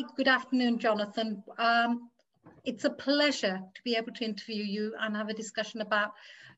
[0.00, 1.42] Hi, good afternoon, Jonathan.
[1.58, 2.08] Um,
[2.64, 6.12] it's a pleasure to be able to interview you and have a discussion about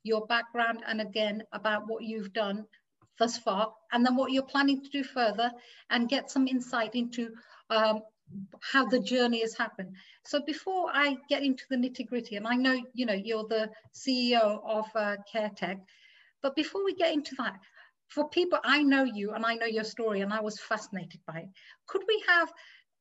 [0.05, 2.67] your background and again about what you've done
[3.19, 5.51] thus far and then what you're planning to do further
[5.91, 7.31] and get some insight into
[7.71, 8.03] um,
[8.61, 9.97] how the journey has happened.
[10.25, 13.71] So before I get into the nitty gritty, and I know, you know, you're the
[13.93, 15.81] CEO of uh, CareTech,
[16.43, 17.59] but before we get into that,
[18.07, 21.39] for people, I know you and I know your story and I was fascinated by
[21.39, 21.49] it.
[21.87, 22.53] Could we have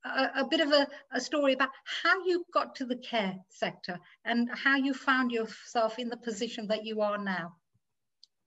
[0.06, 1.70] a, a bit of a, a, story about
[2.04, 6.68] how you got to the care sector and how you found yourself in the position
[6.68, 7.56] that you are now?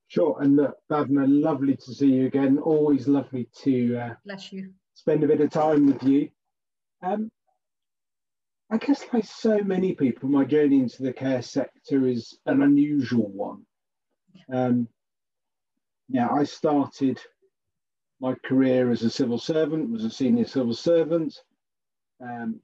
[0.08, 0.58] Sure, and
[0.90, 2.58] Bhavna, lovely to see you again.
[2.58, 4.72] Always lovely to uh, bless you.
[4.94, 6.28] Spend a bit of time with you.
[7.02, 7.30] Um,
[8.70, 13.30] I guess, like so many people, my journey into the care sector is an unusual
[13.30, 13.64] one.
[14.52, 14.88] Um,
[16.08, 17.20] yeah, I started
[18.24, 21.42] my career as a civil servant, was a senior civil servant.
[22.22, 22.58] Um,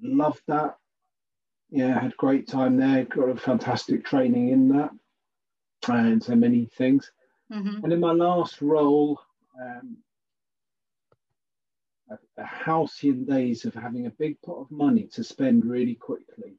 [0.00, 0.76] loved that.
[1.68, 3.04] Yeah, had great time there.
[3.06, 4.90] Got a fantastic training in that,
[5.88, 7.10] and so many things.
[7.52, 7.82] Mm-hmm.
[7.82, 9.20] And in my last role,
[9.60, 9.96] um,
[12.38, 16.54] a halcyon days of having a big pot of money to spend really quickly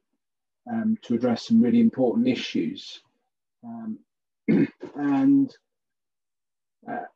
[0.70, 3.00] um, to address some really important issues.
[3.64, 3.98] Um,
[4.94, 5.54] and
[6.86, 7.06] uh,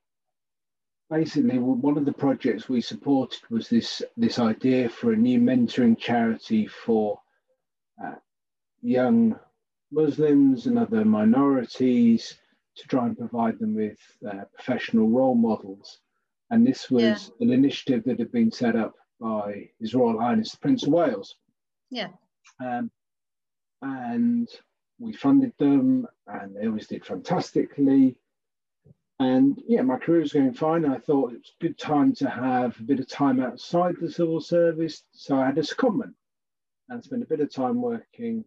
[1.10, 5.96] basically one of the projects we supported was this this idea for a new mentoring
[5.98, 7.20] charity for
[8.04, 8.14] uh,
[8.82, 9.38] young
[9.92, 12.36] Muslims and other minorities
[12.76, 16.00] to try and provide them with uh, professional role models.
[16.50, 17.46] And this was yeah.
[17.46, 21.36] an initiative that had been set up by His Royal Highness the Prince of Wales.
[21.90, 22.08] Yeah.
[22.60, 22.90] Um,
[23.82, 24.48] and
[24.98, 28.16] we funded them, and they always did fantastically.
[29.18, 30.84] And yeah, my career was going fine.
[30.84, 34.10] I thought it was a good time to have a bit of time outside the
[34.10, 35.04] civil service.
[35.12, 36.12] So I had a secondment
[36.88, 38.44] and spent a bit of time working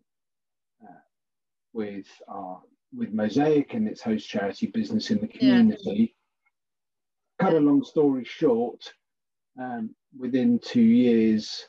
[0.84, 1.00] uh,
[1.74, 2.62] with our
[2.96, 6.16] with Mosaic and its host charity business in the community.
[7.40, 7.46] Yeah.
[7.46, 8.92] Cut a long story short,
[9.60, 11.68] um, within two years,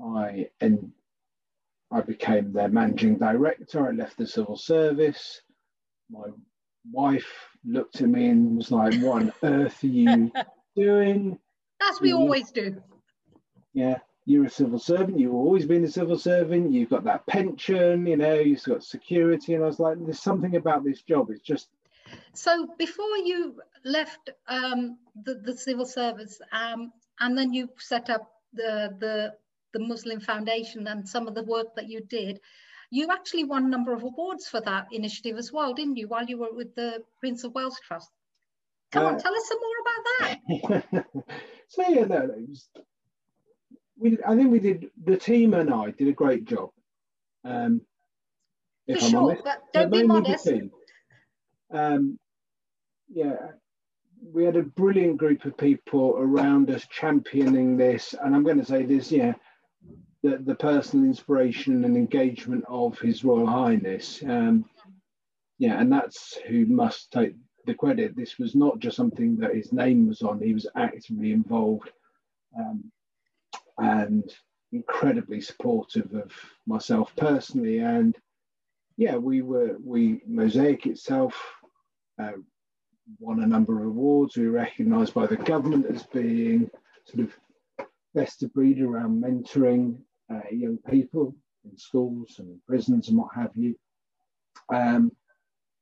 [0.00, 0.92] I and
[1.90, 3.86] I became their managing director.
[3.86, 5.40] I left the civil service.
[6.10, 6.28] My
[6.92, 7.26] wife
[7.64, 10.30] looked at me and was like, What on earth are you
[10.76, 11.38] doing?
[11.82, 12.82] As we always do.
[13.74, 15.18] Yeah, you're a civil servant.
[15.18, 16.72] You've always been a civil servant.
[16.72, 19.54] You've got that pension, you know, you've got security.
[19.54, 21.30] And I was like, There's something about this job.
[21.30, 21.68] It's just.
[22.34, 28.30] So before you left um, the, the civil service, um, and then you set up
[28.52, 29.32] the, the,
[29.72, 32.40] the Muslim Foundation and some of the work that you did,
[32.90, 36.24] you actually won a number of awards for that initiative as well, didn't you, while
[36.24, 38.10] you were with the Prince of Wales Trust?
[38.92, 41.06] Come uh, on, tell us some more about that.
[41.68, 42.68] so yeah, no, was,
[43.98, 46.70] we, I think we did, the team and I did a great job.
[47.44, 47.80] Um,
[48.86, 49.44] for I'm sure, honest.
[49.44, 50.48] but don't be modest.
[51.72, 52.18] Um,
[53.12, 53.36] yeah,
[54.32, 58.64] we had a brilliant group of people around us championing this, and I'm going to
[58.64, 59.34] say this, yeah,
[60.26, 64.22] the, the personal inspiration and engagement of His Royal Highness.
[64.26, 64.64] Um,
[65.58, 68.16] yeah, and that's who must take the credit.
[68.16, 71.90] This was not just something that his name was on, he was actively involved
[72.58, 72.90] um,
[73.78, 74.24] and
[74.72, 76.32] incredibly supportive of
[76.66, 77.78] myself personally.
[77.78, 78.16] And
[78.96, 81.40] yeah, we were, we, Mosaic itself,
[82.20, 82.32] uh,
[83.20, 84.36] won a number of awards.
[84.36, 86.68] We were recognised by the government as being
[87.04, 87.32] sort of
[88.14, 89.98] best of breed around mentoring
[90.32, 93.74] uh, young people in schools and prisons and what have you.
[94.72, 95.12] Um,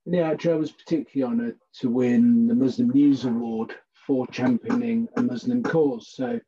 [0.06, 3.74] yeah, actually, I was particularly honoured to win the Muslim News Award
[4.06, 6.08] for championing a Muslim cause.
[6.08, 6.38] So,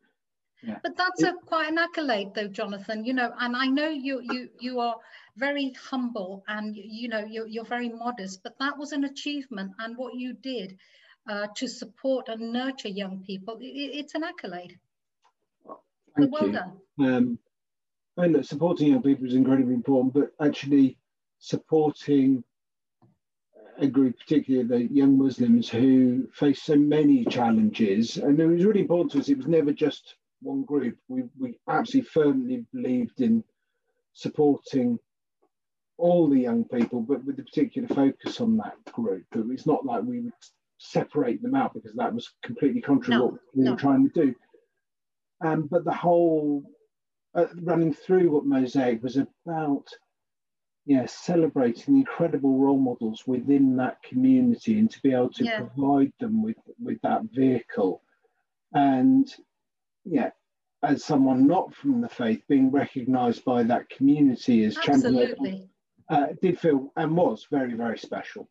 [0.63, 0.77] yeah.
[0.83, 3.05] But that's a, quite an accolade, though, Jonathan.
[3.05, 4.97] You know, and I know you you you are
[5.37, 9.97] very humble and you know you're, you're very modest, but that was an achievement, and
[9.97, 10.77] what you did
[11.29, 14.79] uh, to support and nurture young people, it, it's an accolade.
[16.17, 16.53] Thank so well you.
[16.53, 16.73] done.
[17.01, 17.39] Um,
[18.17, 20.99] and look, supporting young people is incredibly important, but actually
[21.39, 22.43] supporting
[23.79, 28.17] a group, particularly the young Muslims who face so many challenges.
[28.17, 29.29] And it was really important to us.
[29.29, 30.97] It was never just one group.
[31.09, 33.45] We, we absolutely firmly believed in
[34.15, 34.99] supporting
[35.99, 39.25] all the young people, but with a particular focus on that group.
[39.31, 40.33] But it's not like we would
[40.79, 43.71] separate them out because that was completely contrary no, to what we no.
[43.73, 44.35] were trying to do.
[45.45, 46.65] Um, but the whole
[47.37, 49.87] uh, running through what Mosaic was about,
[50.87, 55.61] yeah, celebrating the incredible role models within that community and to be able to yeah.
[55.61, 58.03] provide them with with that vehicle,
[58.73, 59.33] and
[60.05, 60.31] yeah,
[60.83, 65.35] as someone not from the faith, being recognised by that community as Absolutely.
[65.35, 65.69] champion,
[66.09, 68.49] uh, did feel and was very, very special.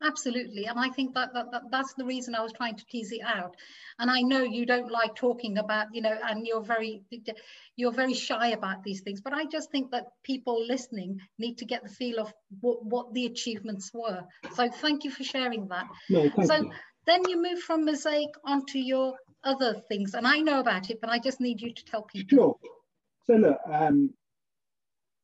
[0.00, 0.66] Absolutely.
[0.66, 3.22] And I think that, that, that, that's the reason I was trying to tease it
[3.24, 3.56] out.
[3.98, 7.02] And I know you don't like talking about, you know, and you're very,
[7.74, 11.64] you're very shy about these things, but I just think that people listening need to
[11.64, 14.22] get the feel of what, what the achievements were.
[14.54, 15.88] So thank you for sharing that.
[16.08, 16.72] No, so you.
[17.06, 20.14] then you move from Mosaic onto your other things.
[20.14, 22.36] And I know about it, but I just need you to tell people.
[22.36, 22.56] Sure.
[23.26, 24.10] So look, um,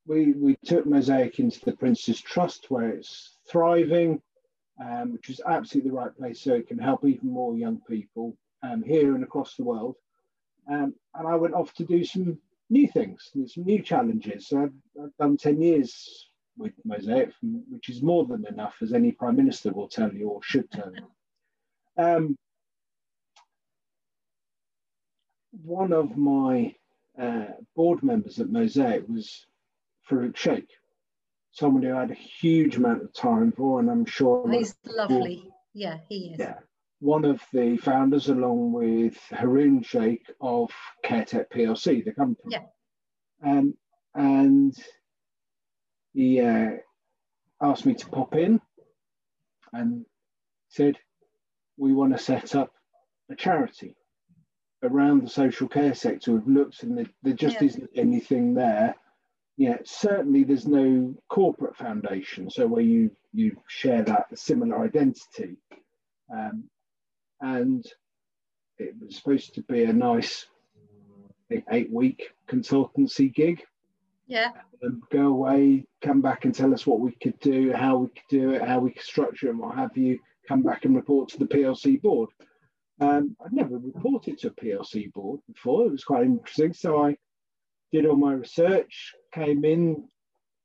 [0.06, 4.20] we, we took Mosaic into the Prince's Trust where it's thriving
[4.80, 8.36] um, which is absolutely the right place so it can help even more young people
[8.62, 9.96] um, here and across the world.
[10.70, 12.38] Um, and I went off to do some
[12.70, 14.48] new things, some new challenges.
[14.48, 19.12] So I've, I've done 10 years with Mosaic, which is more than enough, as any
[19.12, 22.02] Prime Minister will tell you or should tell you.
[22.02, 22.36] Um,
[25.62, 26.74] one of my
[27.20, 29.46] uh, board members at Mosaic was
[30.08, 30.68] Farouk Sheikh,
[31.54, 35.48] someone who I had a huge amount of time for, and I'm sure he's lovely.
[35.72, 36.40] Yeah, he is.
[36.40, 36.56] Yeah,
[36.98, 40.70] one of the founders, along with Haroon Sheikh of
[41.04, 42.56] CareTech PLC, the company.
[42.56, 42.64] Yeah.
[43.44, 43.74] Um,
[44.14, 44.76] and
[46.12, 46.72] he uh,
[47.62, 48.60] asked me to pop in
[49.72, 50.04] and
[50.68, 50.98] said,
[51.76, 52.72] "We want to set up
[53.30, 53.96] a charity."
[54.82, 57.68] around the social care sector we've looked and there, there just yeah.
[57.68, 58.94] isn't anything there
[59.56, 65.56] yeah, certainly there's no corporate foundation, so where you you share that similar identity,
[66.32, 66.64] um,
[67.40, 67.84] and
[68.78, 70.46] it was supposed to be a nice,
[71.70, 73.62] eight week consultancy gig.
[74.26, 74.50] Yeah.
[74.84, 78.28] Um, go away, come back and tell us what we could do, how we could
[78.28, 80.18] do it, how we could structure it, and what have you.
[80.48, 82.28] Come back and report to the PLC board.
[83.00, 85.86] Um, I'd never reported to a PLC board before.
[85.86, 87.16] It was quite interesting, so I
[87.94, 90.08] did all my research, came in,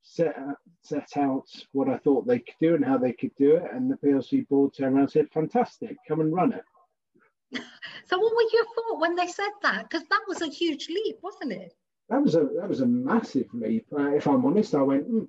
[0.01, 0.35] set
[0.81, 3.91] set out what I thought they could do and how they could do it, and
[3.91, 6.63] the PLC board turned around and said, "Fantastic, come and run it."
[8.07, 9.87] so, what were your thought when they said that?
[9.87, 11.75] Because that was a huge leap, wasn't it?
[12.09, 13.85] That was a that was a massive leap.
[13.93, 15.27] Uh, if I'm honest, I went, mm,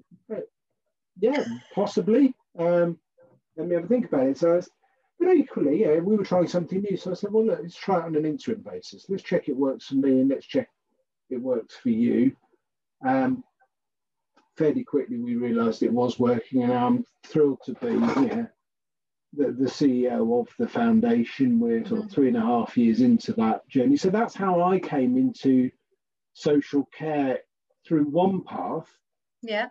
[1.19, 1.45] yeah,
[1.75, 2.35] possibly.
[2.59, 2.99] Um,
[3.57, 4.39] let me have a think about it.
[4.39, 4.71] So, was,
[5.19, 6.97] but equally, yeah, we were trying something new.
[6.97, 9.05] So I said, well, look, let's try it on an interim basis.
[9.11, 10.71] Let's check it works for me, and let's check
[11.31, 12.37] it works for you.
[13.05, 13.45] Um,
[14.57, 18.53] fairly quickly, we realised it was working, and I'm thrilled to be here,
[19.33, 21.61] the, the CEO of the foundation.
[21.61, 22.15] We're sort of mm-hmm.
[22.15, 23.97] three and a half years into that journey.
[23.97, 25.71] So that's how I came into
[26.35, 27.39] social care
[27.87, 28.89] through one path.
[29.43, 29.69] Yeah.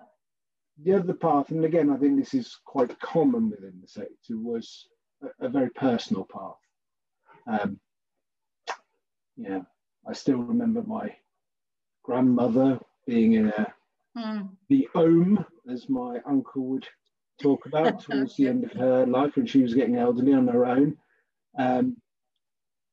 [0.82, 4.88] The other path, and again, I think this is quite common within the sector, was
[5.22, 7.62] a, a very personal path.
[7.62, 7.80] Um,
[9.36, 9.62] yeah,
[10.08, 11.16] I still remember my
[12.10, 13.74] grandmother being in a
[14.18, 14.50] mm.
[14.68, 16.88] the home, as my uncle would
[17.40, 20.66] talk about towards the end of her life when she was getting elderly on her
[20.66, 20.98] own.
[21.60, 21.98] Um,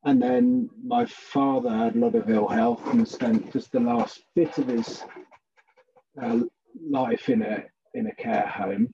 [0.05, 4.21] and then my father had a lot of ill health and spent just the last
[4.35, 5.03] bit of his
[6.23, 6.41] uh,
[6.87, 7.65] life in a
[7.95, 8.93] in a care home.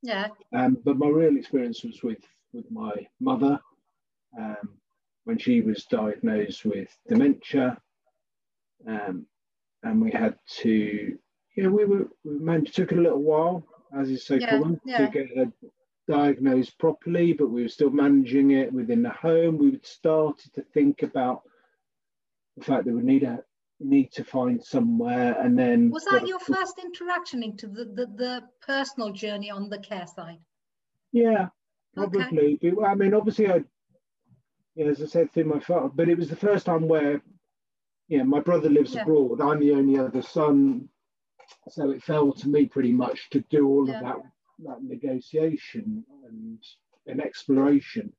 [0.00, 0.28] Yeah.
[0.54, 3.58] Um, but my real experience was with with my mother
[4.38, 4.78] um,
[5.24, 7.76] when she was diagnosed with dementia.
[8.86, 9.26] Um,
[9.86, 11.18] and we had to,
[11.56, 13.64] yeah, we were, we managed, took a little while,
[13.96, 15.06] as is so yeah, common, yeah.
[15.06, 15.52] to get her
[16.08, 19.58] diagnosed properly, but we were still managing it within the home.
[19.58, 21.42] We would started to think about
[22.56, 23.40] the fact that we need a
[23.78, 28.42] need to find somewhere and then was that your first interaction into the, the, the
[28.66, 30.38] personal journey on the care side
[31.12, 31.48] yeah
[31.94, 32.72] probably okay.
[32.86, 33.62] i mean obviously i
[34.76, 37.20] yeah, as i said through my father but it was the first time where
[38.08, 39.02] yeah, my brother lives yeah.
[39.02, 39.40] abroad.
[39.40, 40.88] I'm the only other son,
[41.68, 43.96] so it fell to me pretty much to do all yeah.
[43.96, 44.16] of that
[44.64, 46.58] that negotiation and
[47.06, 48.12] an exploration.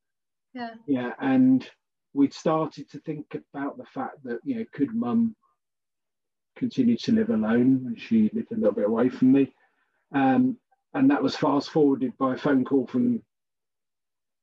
[0.53, 0.72] Yeah.
[0.88, 1.67] Yeah, and
[2.13, 5.36] we'd started to think about the fact that you know could mum
[6.58, 9.53] continue to live alone and she lived a little bit away from me,
[10.13, 10.58] um,
[10.94, 13.22] and that was fast forwarded by a phone call from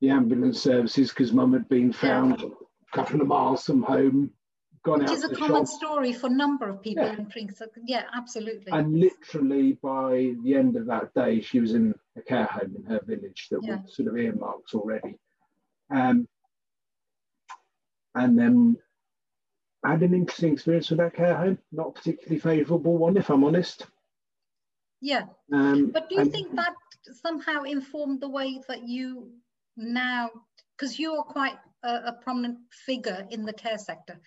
[0.01, 2.47] the ambulance services because mum had been found yeah.
[2.47, 4.31] a couple of miles from home
[4.85, 5.17] gone Which out.
[5.17, 5.67] Which is a common shop.
[5.67, 7.17] story for a number of people yeah.
[7.17, 7.69] in Princeton.
[7.85, 8.71] Yeah, absolutely.
[8.71, 12.83] And literally by the end of that day, she was in a care home in
[12.85, 13.79] her village that yeah.
[13.87, 15.17] sort of earmarked already.
[15.89, 16.27] Um,
[18.13, 18.77] and then
[19.83, 23.29] I had an interesting experience with that care home, not a particularly favourable one, if
[23.29, 23.85] I'm honest.
[25.01, 25.25] Yeah.
[25.51, 26.73] Um, but do you and, think that
[27.21, 29.31] somehow informed the way that you
[29.77, 30.29] now,
[30.77, 34.19] because you're quite a, a prominent figure in the care sector,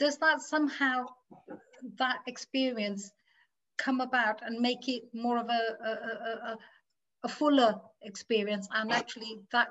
[0.00, 1.04] does that somehow
[1.98, 3.12] that experience
[3.78, 5.90] come about and make it more of a, a,
[6.52, 6.58] a,
[7.24, 9.68] a fuller experience and actually that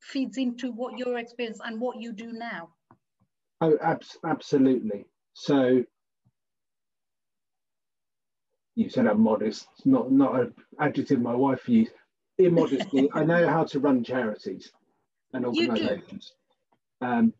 [0.00, 2.70] feeds into what your experience and what you do now?
[3.60, 5.04] Oh ab- absolutely.
[5.34, 5.84] So
[8.76, 11.92] you said i'm modest it's not not an adjective my wife used.
[12.38, 14.72] Immodestly i know how to run charities
[15.32, 16.32] and organizations.
[17.00, 17.34] Um,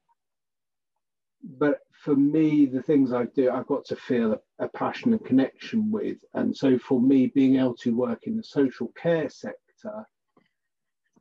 [1.43, 5.25] but for me, the things I do, I've got to feel a, a, passion and
[5.25, 6.19] connection with.
[6.35, 10.07] And so for me, being able to work in the social care sector,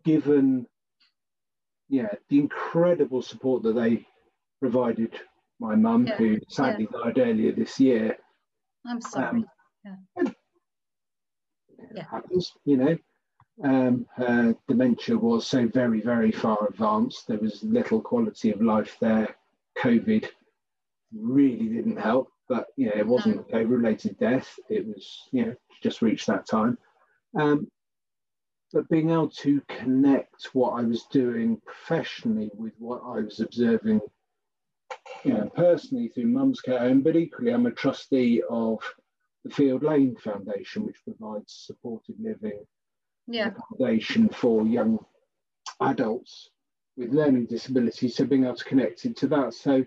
[0.04, 0.66] given
[1.90, 4.06] yeah, the incredible support that they
[4.60, 5.20] provided
[5.60, 6.16] my mum, yeah.
[6.16, 7.00] who sadly yeah.
[7.04, 8.18] died earlier this year.
[8.86, 9.26] I'm sorry.
[9.26, 9.46] Um,
[9.86, 10.32] yeah.
[11.96, 12.06] yeah.
[12.10, 12.98] happens, you know.
[13.62, 17.28] Um, her dementia was so very, very far advanced.
[17.28, 19.36] There was little quality of life there.
[19.80, 20.28] COVID
[21.14, 24.60] really didn't help, but you know, it wasn't a related death.
[24.70, 26.78] It was, you know, just reached that time.
[27.40, 27.68] Um,
[28.72, 34.00] but being able to connect what I was doing professionally with what I was observing,
[35.24, 38.80] you know, personally through Mum's Care Home, but equally, I'm a trustee of
[39.44, 42.60] the Field Lane Foundation, which provides supported living
[43.28, 43.50] yeah.
[43.50, 45.00] accommodation for young
[45.82, 46.50] adults
[47.00, 48.18] with learning disabilities.
[48.18, 49.54] So being able to connect into that.
[49.54, 49.86] So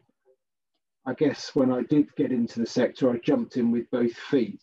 [1.07, 4.61] I guess when I did get into the sector, I jumped in with both feet.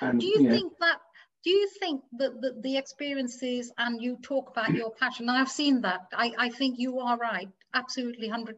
[0.00, 0.98] And, do you, you know, think that?
[1.44, 5.28] Do you think that the, the, experiences and you talk about your passion?
[5.28, 6.00] I've seen that.
[6.14, 8.54] I, I think you are right, absolutely 100%.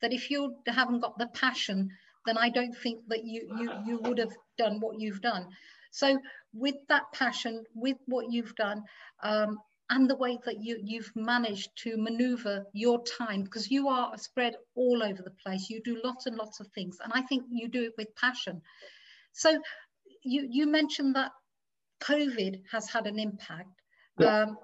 [0.00, 1.90] That if you haven't got the passion,
[2.26, 5.46] then I don't think that you, you, you would have done what you've done.
[5.92, 6.18] So
[6.52, 8.82] with that passion, with what you've done,
[9.22, 9.58] um,
[9.92, 14.56] and the way that you, you've managed to maneuver your time because you are spread
[14.74, 15.68] all over the place.
[15.68, 18.62] You do lots and lots of things, and I think you do it with passion.
[19.32, 19.60] So
[20.24, 21.32] you, you mentioned that
[22.02, 23.68] COVID has had an impact.
[24.18, 24.44] Yeah.
[24.44, 24.56] Um,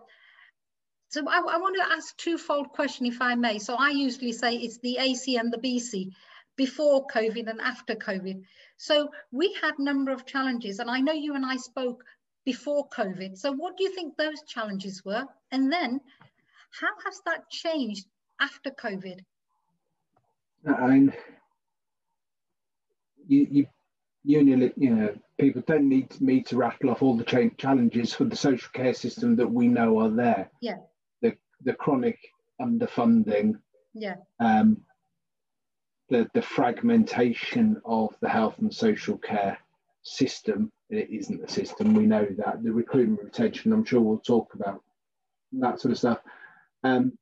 [1.10, 3.58] so I, I, want to ask twofold question, if I may.
[3.58, 6.10] So I usually say it's the AC and the BC
[6.56, 8.42] before COVID and after COVID.
[8.78, 12.02] So we had number of challenges, and I know you and I spoke
[12.48, 13.36] before COVID.
[13.36, 15.26] So what do you think those challenges were?
[15.52, 16.00] And then
[16.80, 18.06] how has that changed
[18.40, 19.18] after COVID?
[20.66, 21.12] I mean,
[23.26, 23.66] you, you,
[24.24, 28.34] you, you know, people don't need me to rattle off all the challenges for the
[28.34, 30.50] social care system that we know are there.
[30.62, 30.78] Yeah.
[31.20, 32.18] The, the chronic
[32.58, 33.58] underfunding.
[33.92, 34.14] Yeah.
[34.40, 34.78] Um,
[36.08, 39.58] the, the fragmentation of the health and social care
[40.00, 40.72] system.
[40.90, 42.62] It isn't a system, we know that.
[42.62, 44.82] The recruitment retention, I'm sure we'll talk about
[45.52, 46.20] that sort of stuff.
[46.82, 47.18] Um,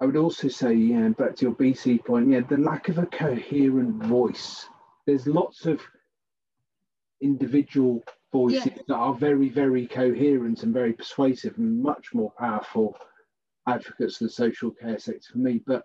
[0.00, 3.06] I would also say, yeah, back to your BC point, yeah, the lack of a
[3.06, 4.66] coherent voice.
[5.06, 5.80] There's lots of
[7.20, 8.82] individual voices yeah.
[8.88, 12.96] that are very, very coherent and very persuasive and much more powerful
[13.66, 15.60] advocates of the social care sector for me.
[15.66, 15.84] But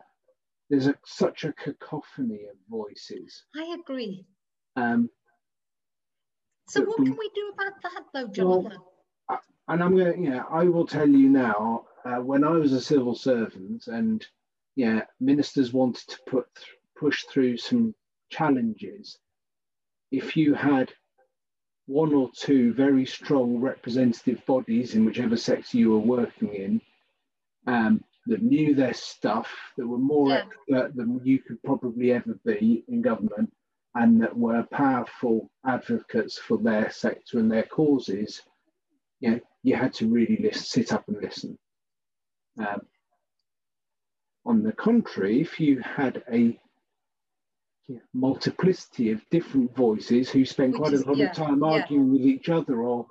[0.69, 3.43] there's a, such a cacophony of voices.
[3.53, 4.25] I agree.
[4.77, 5.09] Um,
[6.67, 8.77] so what can we do about that though, Jonathan?
[9.29, 12.73] Well, and I'm going to, yeah, I will tell you now, uh, when I was
[12.73, 14.25] a civil servant and,
[14.75, 16.47] yeah, ministers wanted to put
[16.97, 17.93] push through some
[18.29, 19.17] challenges,
[20.11, 20.93] if you had
[21.87, 26.81] one or two very strong representative bodies in whichever sector you were working in
[27.67, 30.43] um, that knew their stuff, that were more yeah.
[30.45, 33.51] expert than you could probably ever be in government,
[33.95, 38.41] and that were powerful advocates for their sector and their causes,
[39.21, 41.57] you know, you had to really listen, sit up and listen.
[42.59, 42.81] Um,
[44.45, 46.59] on the contrary, if you had a
[48.13, 52.11] multiplicity of different voices who spent quite a lot yeah, of time arguing yeah.
[52.11, 53.07] with each other or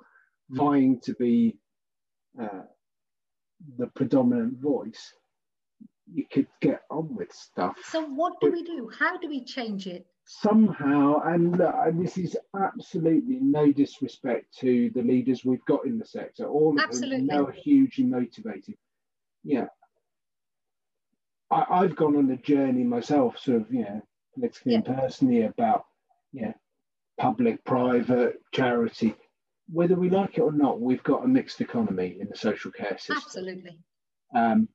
[0.49, 1.57] vying to be
[2.39, 2.61] uh,
[3.77, 5.13] the predominant voice,
[6.11, 7.75] you could get on with stuff.
[7.85, 8.91] So, what do but, we do?
[8.99, 10.05] How do we change it?
[10.25, 16.05] Somehow, and, and this is absolutely no disrespect to the leaders we've got in the
[16.05, 17.27] sector, all of absolutely.
[17.27, 18.75] them are hugely motivated.
[19.43, 19.67] Yeah.
[21.51, 24.01] I, have gone on a journey myself, sort of, you know,
[24.33, 24.77] politically yeah.
[24.79, 25.85] and personally about,
[26.33, 26.53] yeah,
[27.19, 29.15] public, private, charity.
[29.71, 32.97] Whether we like it or not, we've got a mixed economy in the social care
[32.97, 33.17] system.
[33.17, 33.79] Absolutely.
[34.35, 34.67] Um,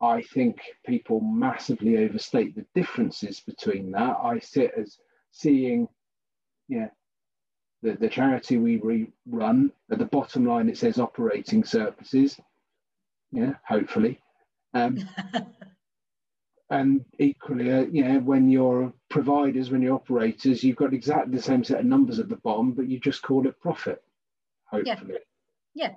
[0.00, 4.16] I think people massively overstate the differences between that.
[4.22, 4.96] I sit as
[5.30, 5.88] seeing,
[6.68, 6.88] yeah,
[7.82, 12.40] the, the charity we re- run at the bottom line it says operating surpluses.
[13.30, 14.20] Yeah, hopefully.
[14.72, 14.98] Um,
[16.70, 21.62] and equally, uh, know, when you're providers, when you're operators, you've got exactly the same
[21.62, 24.02] set of numbers at the bottom, but you just call it profit,
[24.64, 25.18] hopefully.
[25.74, 25.88] Yeah.
[25.88, 25.94] yeah.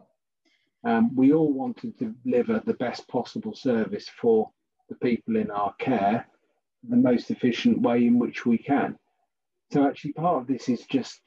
[0.83, 4.49] Um, we all want to deliver the best possible service for
[4.89, 6.27] the people in our care,
[6.87, 8.97] the most efficient way in which we can.
[9.71, 11.21] So actually, part of this is just,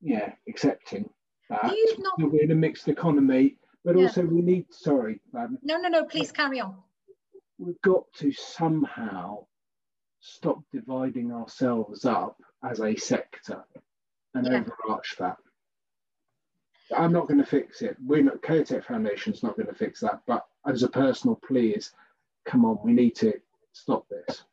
[0.00, 1.08] yeah, accepting
[1.48, 2.14] that not...
[2.18, 4.04] we're in a mixed economy, but yeah.
[4.04, 4.66] also we need.
[4.70, 6.04] Sorry, um, no, no, no.
[6.04, 6.76] Please carry on
[7.62, 9.46] we've got to somehow
[10.20, 13.64] stop dividing ourselves up as a sector
[14.34, 14.60] and yeah.
[14.60, 15.36] overarch that.
[16.96, 17.96] I'm not going to fix it.
[18.04, 20.22] We're not Caretech Foundation's not going to fix that.
[20.26, 21.92] But as a personal plea is,
[22.44, 23.34] come on, we need to
[23.72, 24.44] stop this.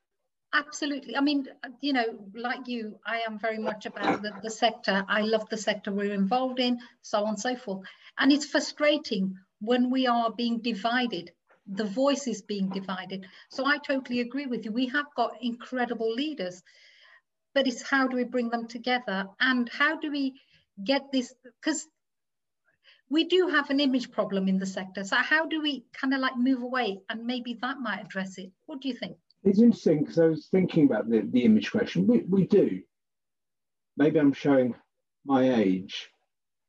[0.53, 1.15] Absolutely.
[1.15, 1.45] I mean,
[1.81, 5.05] you know, like you, I am very much about the, the sector.
[5.07, 7.85] I love the sector we're involved in, so on and so forth.
[8.17, 11.31] And it's frustrating when we are being divided
[11.69, 13.27] the voice is being divided.
[13.49, 14.71] So I totally agree with you.
[14.71, 16.63] We have got incredible leaders,
[17.53, 20.41] but it's how do we bring them together and how do we
[20.83, 21.33] get this?
[21.61, 21.87] Because
[23.09, 25.03] we do have an image problem in the sector.
[25.03, 28.51] So how do we kind of like move away and maybe that might address it?
[28.67, 29.17] What do you think?
[29.43, 32.05] It's interesting because I was thinking about the, the image question.
[32.05, 32.81] We, we do.
[33.97, 34.75] Maybe I'm showing
[35.25, 36.09] my age.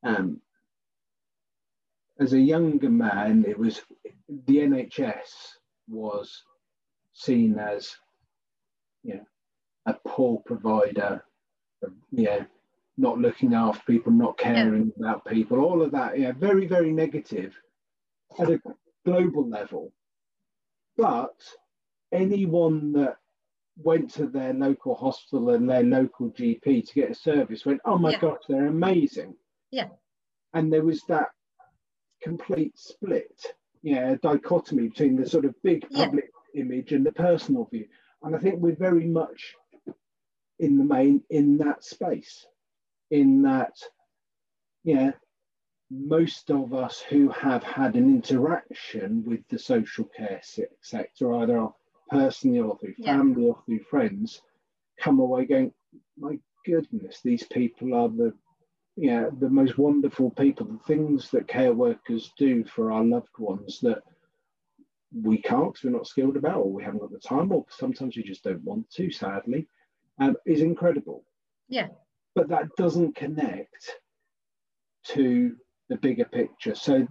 [0.03, 0.41] Um,
[2.19, 3.83] as a younger man, it was
[4.47, 5.55] the NHS
[5.89, 6.43] was
[7.13, 7.97] seen as
[9.03, 9.27] you know,
[9.87, 11.25] a poor provider,
[12.13, 12.45] yeah,
[13.01, 15.07] not looking after people, not caring yeah.
[15.09, 17.55] about people, all of that, yeah, very, very negative
[18.39, 18.61] at a
[19.07, 19.93] global level.
[20.97, 21.35] But
[22.13, 23.17] anyone that
[23.83, 27.97] went to their local hospital and their local GP to get a service went, oh
[27.97, 28.21] my yeah.
[28.21, 29.35] gosh, they're amazing.
[29.71, 29.89] Yeah.
[30.53, 31.29] And there was that
[32.23, 33.33] complete split,
[33.83, 36.63] yeah, dichotomy between the sort of big public yeah.
[36.63, 37.87] image and the personal view.
[38.23, 39.55] And I think we're very much
[40.59, 42.47] in the main in that space,
[43.11, 43.75] in that,
[44.85, 45.13] yeah,
[45.91, 50.41] most of us who have had an interaction with the social care
[50.83, 51.69] sector, either
[52.09, 53.49] personally or through family yeah.
[53.49, 54.41] or through friends,
[54.99, 55.73] come away going,
[56.19, 58.33] my goodness, these people are the
[58.97, 63.81] yeah, the most wonderful people, the things that care workers do for our loved ones
[63.81, 64.03] that
[65.15, 68.17] we can't because we're not skilled about, or we haven't got the time, or sometimes
[68.17, 69.67] we just don't want to, sadly,
[70.19, 71.25] um, is incredible.
[71.69, 71.89] Yeah.
[72.35, 73.91] But that doesn't connect
[75.09, 75.57] to
[75.89, 76.75] the bigger picture.
[76.75, 77.07] So,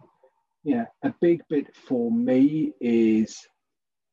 [0.63, 3.37] yeah, a big bit for me is,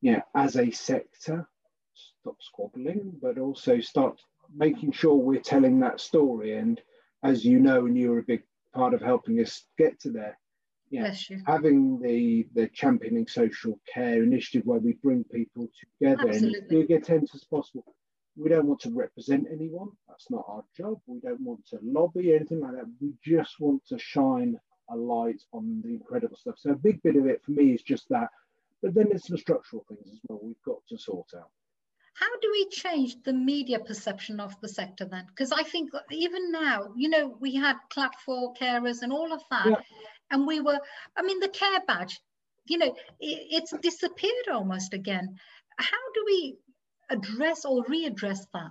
[0.00, 1.48] yeah, as a sector,
[1.94, 4.20] stop squabbling, but also start
[4.54, 6.80] making sure we're telling that story and
[7.22, 8.42] as you know, and you're a big
[8.74, 10.38] part of helping us get to there.
[10.88, 11.12] Yeah,
[11.46, 16.58] having the the championing social care initiative where we bring people together Absolutely.
[16.60, 17.96] and big attention as possible.
[18.36, 19.90] We don't want to represent anyone.
[20.08, 21.00] That's not our job.
[21.06, 22.86] We don't want to lobby anything like that.
[23.00, 24.58] We just want to shine
[24.90, 26.56] a light on the incredible stuff.
[26.58, 28.28] So a big bit of it for me is just that.
[28.82, 31.50] But then there's some structural things as well we've got to sort out.
[32.14, 35.26] How do we change the media perception of the sector then?
[35.28, 39.42] Because I think even now, you know, we had clap for carers and all of
[39.50, 39.66] that.
[39.66, 39.80] Yeah.
[40.30, 40.78] And we were,
[41.16, 42.20] I mean, the care badge,
[42.66, 45.36] you know, it, it's disappeared almost again.
[45.78, 46.56] How do we
[47.10, 48.70] address or readdress that?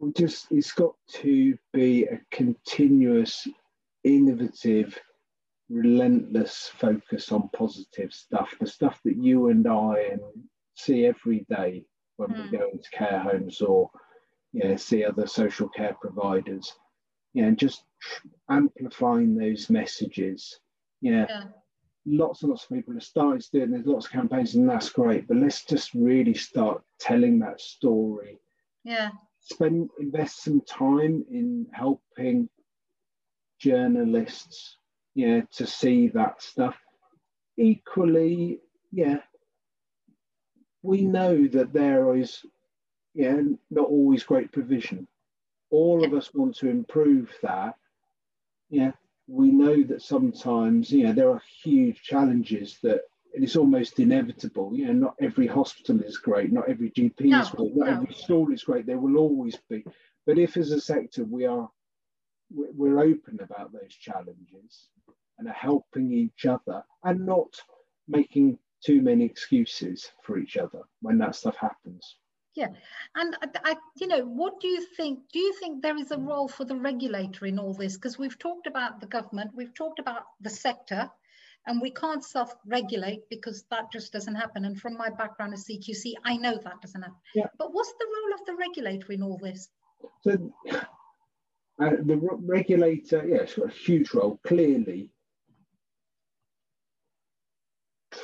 [0.00, 3.46] We just, it's got to be a continuous,
[4.02, 4.98] innovative,
[5.68, 10.20] relentless focus on positive stuff, the stuff that you and I and
[10.74, 11.84] see every day
[12.16, 12.36] when mm.
[12.36, 12.56] we hmm.
[12.56, 13.90] go into care homes or
[14.52, 16.72] yeah, see other social care providers.
[17.32, 17.84] Yeah, and just
[18.50, 20.58] amplifying those messages.
[21.00, 21.44] Yeah.
[22.04, 25.28] Lots and lots of people have started doing there's lots of campaigns and that's great,
[25.28, 28.40] but let's just really start telling that story.
[28.84, 29.10] Yeah.
[29.40, 32.48] Spend invest some time in helping
[33.60, 34.76] journalists,
[35.14, 36.76] yeah, to see that stuff.
[37.56, 38.60] Equally,
[38.90, 39.18] yeah,
[40.82, 42.44] we know that there is,
[43.14, 43.36] yeah,
[43.70, 45.06] not always great provision.
[45.70, 46.08] All yeah.
[46.08, 47.76] of us want to improve that.
[48.68, 48.92] Yeah,
[49.32, 53.00] we know that sometimes, you know, there are huge challenges that
[53.32, 54.72] it's almost inevitable.
[54.74, 57.92] You know, not every hospital is great, not every GP no, is great, not no.
[57.94, 58.84] every school is great.
[58.84, 59.84] There will always be.
[60.26, 61.66] But if, as a sector, we are
[62.54, 64.90] we're open about those challenges
[65.38, 67.58] and are helping each other and not
[68.06, 72.16] making too many excuses for each other when that stuff happens.
[72.54, 72.68] Yeah,
[73.14, 75.20] and I, I, you know, what do you think?
[75.32, 77.96] Do you think there is a role for the regulator in all this?
[77.96, 81.10] Because we've talked about the government, we've talked about the sector,
[81.66, 84.64] And we can't self-regulate because that just doesn't happen.
[84.64, 87.16] And from my background as CQC, I know that doesn't happen.
[87.34, 87.46] Yeah.
[87.56, 89.68] But what's the role of the regulator in all this?
[90.22, 95.11] So uh, the regulator, yeah, it's got a huge role, clearly.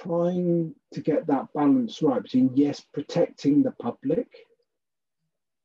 [0.02, 4.28] Trying to get that balance right between, yes, protecting the public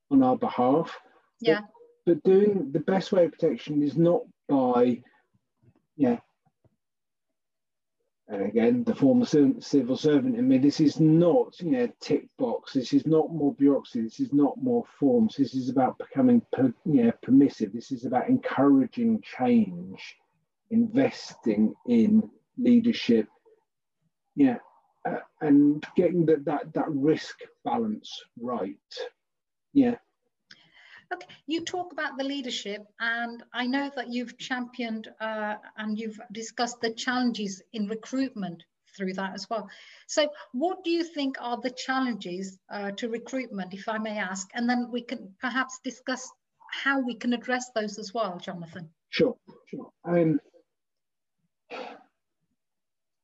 [0.09, 0.97] on our behalf.
[1.39, 1.61] Yeah.
[2.05, 5.01] But, but doing the best way of protection is not by,
[5.95, 6.17] yeah,
[8.33, 12.73] and again, the former civil servant in me, this is not, you know, tick box.
[12.73, 14.01] This is not more bureaucracy.
[14.01, 15.35] This is not more forms.
[15.35, 17.73] This is about becoming, you know, permissive.
[17.73, 20.15] This is about encouraging change,
[20.71, 23.27] investing in leadership,
[24.35, 24.57] yeah,
[25.07, 28.77] uh, and getting that that that risk balance right.
[29.73, 29.95] Yeah,
[31.13, 36.19] Okay, you talk about the leadership, and I know that you've championed uh, and you've
[36.31, 38.63] discussed the challenges in recruitment
[38.97, 39.69] through that as well.
[40.07, 44.49] So, what do you think are the challenges uh, to recruitment, if I may ask?
[44.55, 46.31] And then we can perhaps discuss
[46.71, 48.89] how we can address those as well, Jonathan.
[49.09, 49.35] Sure,
[49.67, 49.91] sure.
[50.07, 50.39] Mean,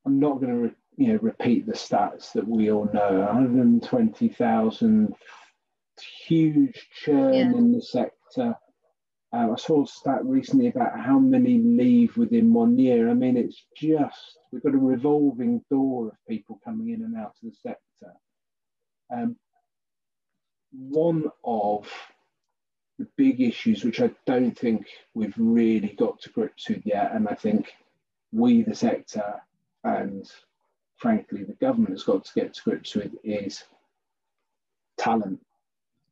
[0.06, 3.20] I'm not going to, you know, repeat the stats that we all know.
[3.20, 5.14] 120,000
[6.26, 7.40] huge churn yeah.
[7.40, 8.54] in the sector.
[9.32, 13.08] Uh, I saw a stat recently about how many leave within one year.
[13.08, 17.34] I mean, it's just, we've got a revolving door of people coming in and out
[17.42, 18.12] of the sector.
[19.10, 19.36] Um,
[20.70, 21.90] one of
[22.98, 27.26] the big issues, which I don't think we've really got to grips with yet, and
[27.26, 27.72] I think
[28.32, 29.40] we, the sector,
[29.82, 30.30] and
[31.00, 33.64] frankly, the government has got to get to grips with, is
[34.98, 35.40] talent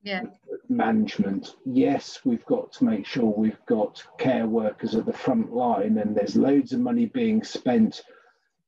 [0.03, 0.23] yeah.
[0.69, 1.57] management.
[1.67, 6.17] Yes, we've got to make sure we've got care workers at the front line, and
[6.17, 8.03] there's loads of money being spent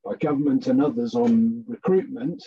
[0.05, 2.45] by government and others on recruitment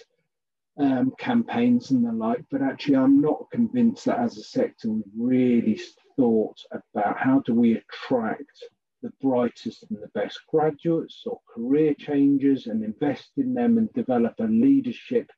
[0.78, 2.44] um, campaigns and the like.
[2.52, 5.80] But actually, I'm not convinced that as a sector we've really
[6.16, 8.64] thought about how do we attract
[9.04, 14.34] the brightest and the best graduates or career changers and invest in them and develop
[14.39, 15.30] a leadership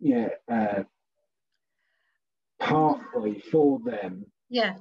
[0.00, 0.82] yeah, uh,
[2.60, 4.26] pathway for them.
[4.48, 4.74] Yeah.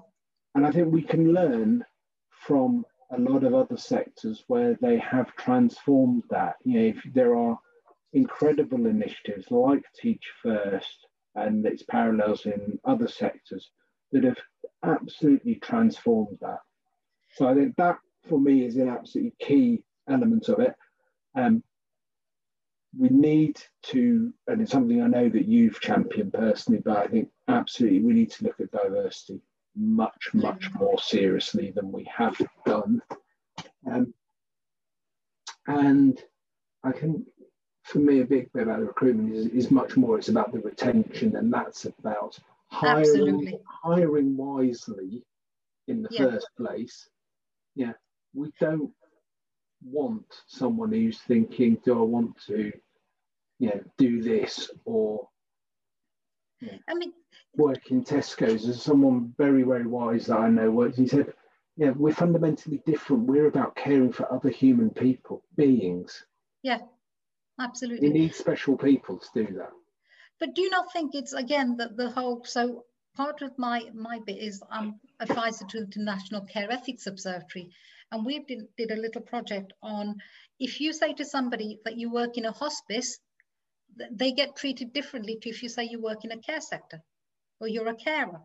[0.55, 1.83] And I think we can learn
[2.29, 6.55] from a lot of other sectors where they have transformed that.
[6.63, 7.57] You know, if there are
[8.13, 13.69] incredible initiatives like Teach First and its parallels in other sectors
[14.11, 14.37] that have
[14.83, 16.59] absolutely transformed that.
[17.37, 20.73] So I think that for me is an absolutely key element of it.
[21.35, 21.61] Um,
[22.97, 27.29] we need to, and it's something I know that you've championed personally, but I think
[27.47, 29.39] absolutely we need to look at diversity
[29.75, 33.03] much, much more seriously than we have done.
[33.85, 34.15] Um,
[35.67, 36.19] and
[36.83, 37.27] I think
[37.83, 40.59] for me, a big bit about the recruitment is, is much more, it's about the
[40.59, 45.23] retention, and that's about hiring, hiring wisely
[45.87, 46.31] in the yeah.
[46.31, 47.07] first place.
[47.77, 47.93] Yeah,
[48.33, 48.91] we don't
[49.85, 52.71] want someone who's thinking, do I want to,
[53.59, 55.29] you know, do this or
[56.59, 57.13] you know, I mean,
[57.55, 60.97] work in Tesco's as someone very, very wise that I know works.
[60.97, 61.31] He said,
[61.75, 63.27] yeah, we're fundamentally different.
[63.27, 66.25] We're about caring for other human people, beings.
[66.63, 66.79] Yeah,
[67.59, 68.07] absolutely.
[68.07, 69.69] You need special people to do that.
[70.39, 72.85] But do you not think it's again that the whole so
[73.15, 77.69] part of my my bit is I'm advisor to the National Care Ethics Observatory,
[78.11, 80.15] and we did, did a little project on
[80.59, 83.19] if you say to somebody that you work in a hospice,
[84.11, 87.01] they get treated differently to if you say you work in a care sector
[87.59, 88.41] or you're a carer.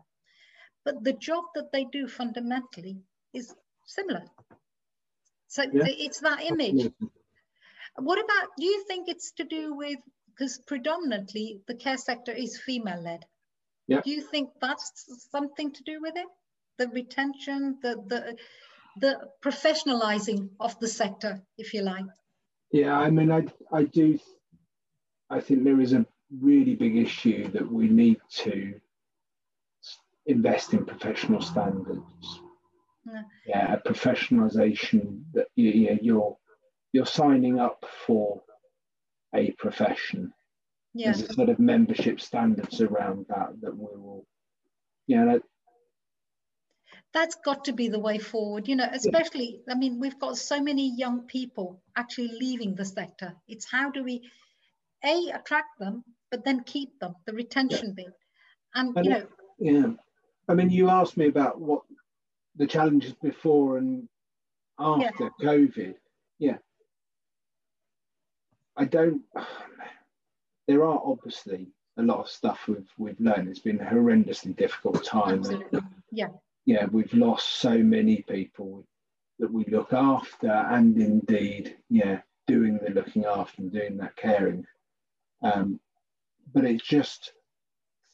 [0.85, 2.97] But the job that they do fundamentally
[3.33, 3.53] is
[3.85, 4.23] similar.
[5.47, 5.83] So yeah.
[5.87, 6.91] it's that image.
[7.95, 12.59] What about, do you think it's to do with, because predominantly the care sector is
[12.59, 13.23] female led.
[13.87, 14.01] Yeah.
[14.01, 16.25] Do you think that's something to do with it?
[16.83, 18.35] The retention, the, the,
[18.99, 22.03] the professionalizing of the sector, if you like.
[22.73, 24.19] Yeah, I mean, I, I do,
[25.29, 26.05] I think there is a
[26.41, 28.73] really big issue that we need to
[30.25, 32.41] invest in professional standards.
[33.07, 36.37] Yeah, yeah a professionalization that you, you you're
[36.91, 38.41] you're signing up for
[39.33, 40.33] a profession.
[40.93, 41.13] Yeah.
[41.13, 44.25] There's a sort of membership standards around that that we will,
[45.07, 45.39] you know,
[47.13, 50.61] that's got to be the way forward you know especially i mean we've got so
[50.61, 54.21] many young people actually leaving the sector it's how do we
[55.05, 58.03] a attract them but then keep them the retention yeah.
[58.03, 58.13] bit
[58.75, 59.27] and, and you know
[59.59, 59.87] yeah
[60.49, 61.81] i mean you asked me about what
[62.55, 64.07] the challenges before and
[64.79, 65.47] after yeah.
[65.47, 65.95] covid
[66.39, 66.57] yeah
[68.75, 69.21] I don't.
[70.65, 73.49] There are obviously a lot of stuff we've we've learned.
[73.49, 75.39] It's been a horrendously difficult time.
[75.39, 75.81] Absolutely.
[76.09, 76.29] Yeah.
[76.65, 78.85] Yeah, we've lost so many people
[79.39, 84.65] that we look after, and indeed, yeah, doing the looking after and doing that caring.
[85.41, 85.79] Um,
[86.53, 87.33] but it's just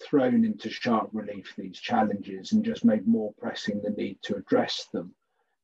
[0.02, 4.88] thrown into sharp relief these challenges and just made more pressing the need to address
[4.94, 5.14] them.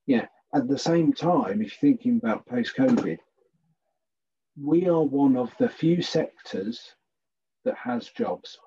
[0.05, 0.27] Yeah.
[0.53, 3.17] At the same time, if you're thinking about post COVID,
[4.61, 6.95] we are one of the few sectors
[7.65, 8.57] that has jobs.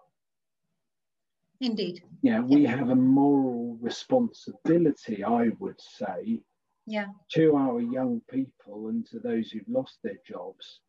[1.61, 2.03] Indeed.
[2.23, 2.77] Yeah, we yeah.
[2.77, 6.41] have a moral responsibility, I would say,
[6.87, 7.07] yeah.
[7.33, 10.81] to our young people and to those who've lost their jobs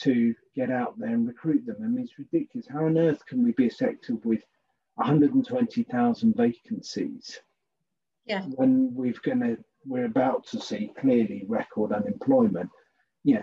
[0.00, 1.76] to get out there and recruit them.
[1.82, 2.66] I mean, it's ridiculous.
[2.68, 4.42] How on earth can we be a sector with
[4.94, 7.40] 120,000 vacancies
[8.26, 8.42] yeah.
[8.42, 12.70] when we've gonna we're about to see clearly record unemployment?
[13.24, 13.42] Yeah,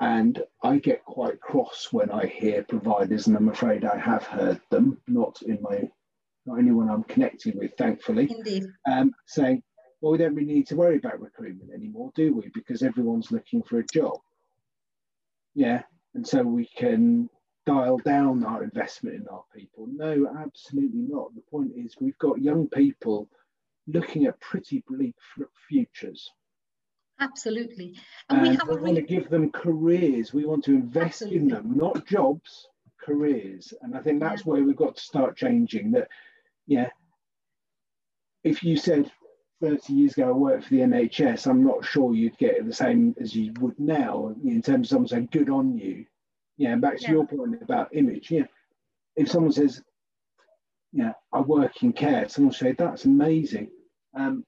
[0.00, 4.60] and I get quite cross when I hear providers, and I'm afraid I have heard
[4.70, 5.88] them, not in my
[6.46, 8.64] not anyone I'm connected with, thankfully, Indeed.
[8.90, 9.62] Um, saying,
[10.00, 12.50] well, we don't really need to worry about recruitment anymore, do we?
[12.54, 14.18] Because everyone's looking for a job.
[15.54, 15.82] Yeah.
[16.14, 17.28] And so we can
[17.66, 19.86] dial down our investment in our people.
[19.92, 21.34] No, absolutely not.
[21.34, 23.28] The point is, we've got young people
[23.86, 25.14] looking at pretty bleak
[25.68, 26.30] futures.
[27.20, 27.96] Absolutely.
[28.28, 30.32] And, and we, have we want to give them careers.
[30.32, 31.38] We want to invest absolutely.
[31.38, 32.68] in them, not jobs,
[33.02, 33.74] careers.
[33.82, 34.52] And I think that's yeah.
[34.52, 36.08] where we've got to start changing that.
[36.66, 36.88] Yeah.
[38.42, 39.10] If you said,
[39.60, 43.14] 30 years ago I worked for the NHS, I'm not sure you'd get the same
[43.20, 46.06] as you would now in terms of someone saying, good on you.
[46.56, 47.10] Yeah, and back to yeah.
[47.10, 48.30] your point about image.
[48.30, 48.44] Yeah.
[49.16, 49.82] If someone says,
[50.92, 53.70] yeah, I work in care, someone say, that's amazing.
[54.14, 54.44] Um,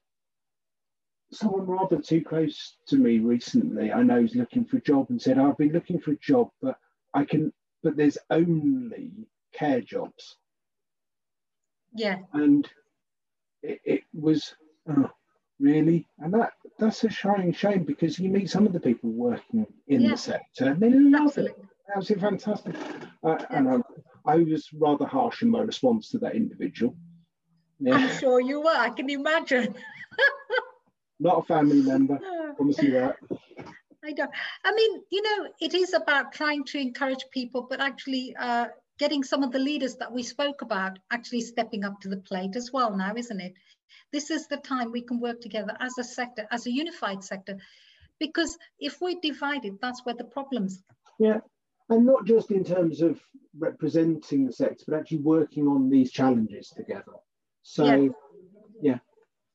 [1.33, 5.21] someone rather too close to me recently, I know is looking for a job and
[5.21, 6.77] said, I've been looking for a job, but
[7.13, 7.51] I can,
[7.83, 9.11] but there's only
[9.53, 10.37] care jobs.
[11.95, 12.17] Yeah.
[12.33, 12.67] And
[13.61, 14.55] it, it was
[14.89, 15.09] oh,
[15.59, 16.07] really?
[16.19, 20.01] And that that's a shining shame because you meet some of the people working in
[20.01, 20.11] yeah.
[20.11, 21.63] the sector and they love Absolutely.
[21.63, 21.69] it.
[21.95, 22.75] Absolutely fantastic.
[23.23, 23.45] Uh, yeah.
[23.51, 23.83] And um,
[24.25, 26.95] I was rather harsh in my response to that individual.
[27.79, 27.95] Yeah.
[27.95, 28.75] I'm sure you were.
[28.75, 29.75] I can imagine.
[31.23, 32.19] Not a family member.
[32.57, 33.15] Promise you that.
[34.03, 34.29] I don't.
[34.65, 38.67] I mean, you know, it is about trying to encourage people, but actually uh,
[38.99, 42.57] getting some of the leaders that we spoke about actually stepping up to the plate
[42.57, 43.53] as well now, isn't it?
[44.11, 47.57] This is the time we can work together as a sector, as a unified sector,
[48.19, 50.83] because if we're divided, that's where the problems.
[51.19, 51.39] Yeah,
[51.89, 53.21] and not just in terms of
[53.57, 57.13] representing the sector, but actually working on these challenges together.
[57.61, 58.09] So, yeah,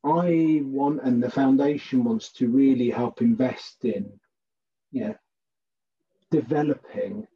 [0.05, 4.11] I want, and the foundation wants to really help invest in,
[4.93, 5.15] yeah,
[6.31, 7.27] developing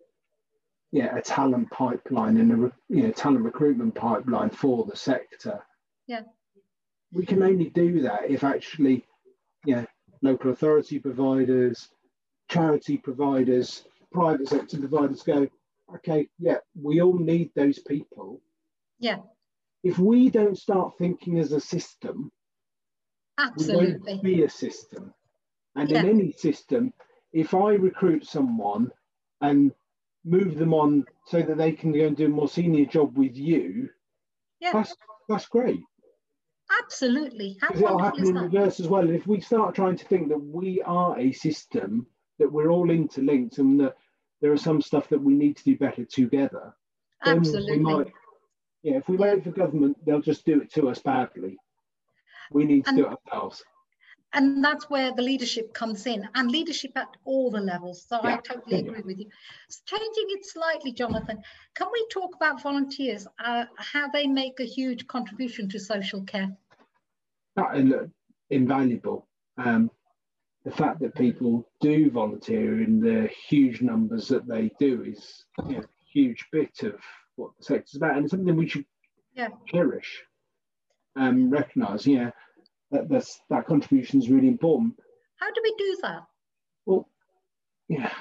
[0.93, 5.61] yeah, a talent pipeline and a you know, talent recruitment pipeline for the sector.
[6.07, 6.23] Yeah
[7.13, 9.05] we can only do that if actually,
[9.65, 9.85] yeah,
[10.23, 11.89] local authority providers,
[12.49, 15.47] charity providers, private sector providers go,
[15.95, 18.41] okay, yeah, we all need those people.
[18.99, 19.19] Yeah.
[19.85, 22.31] If we don't start thinking as a system,
[23.39, 25.13] absolutely won't be a system.
[25.75, 26.01] And yeah.
[26.01, 26.93] in any system,
[27.33, 28.91] if I recruit someone
[29.41, 29.73] and
[30.25, 33.37] move them on so that they can go and do a more senior job with
[33.37, 33.89] you,
[34.61, 34.73] yeah.
[34.73, 34.95] that's
[35.29, 35.81] that's great.
[36.83, 37.57] Absolutely.
[37.61, 39.03] Because it'll happen in reverse as well.
[39.03, 42.07] And if we start trying to think that we are a system,
[42.39, 43.97] that we're all interlinked, and that
[44.41, 46.75] there are some stuff that we need to do better together,
[47.25, 47.79] Absolutely.
[47.79, 48.13] Might,
[48.83, 51.57] yeah, if we wait for government, they'll just do it to us badly.
[52.53, 53.65] We need to and, do it ourselves.
[54.35, 58.07] And that's where the leadership comes in, and leadership at all the levels.
[58.09, 58.37] So yeah.
[58.37, 59.27] I totally agree with you.
[59.85, 61.43] Changing it slightly, Jonathan,
[61.75, 66.49] can we talk about volunteers, uh, how they make a huge contribution to social care?
[68.49, 69.27] invaluable.
[69.59, 69.91] Um,
[70.65, 75.77] the fact that people do volunteer in the huge numbers that they do is you
[75.77, 76.95] know, a huge bit of
[77.37, 78.87] what the sector's about, and something we should
[79.35, 79.49] yeah.
[79.67, 80.23] cherish
[81.17, 82.07] and recognise.
[82.07, 82.31] Yeah,
[82.91, 84.95] that that's, that contribution is really important.
[85.37, 86.23] How do we do that?
[86.87, 87.09] Well,
[87.89, 88.13] yeah,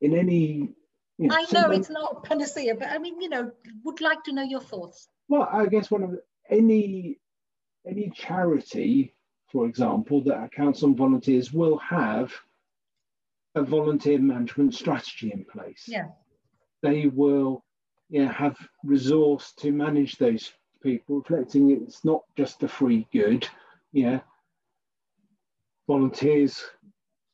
[0.00, 0.74] in any.
[1.18, 3.50] You know, I know it's not panacea, but I mean, you know,
[3.84, 5.08] would like to know your thoughts.
[5.28, 7.18] Well, I guess one of the, any
[7.86, 9.14] any charity,
[9.50, 12.32] for example, that accounts on volunteers will have
[13.54, 15.84] a volunteer management strategy in place.
[15.86, 16.06] Yeah.
[16.82, 17.64] They will
[18.08, 23.48] yeah, have resource to manage those people, reflecting it's not just a free good.
[23.92, 24.20] Yeah.
[25.86, 26.62] Volunteers